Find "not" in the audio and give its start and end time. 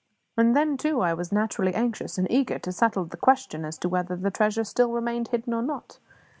5.61-5.99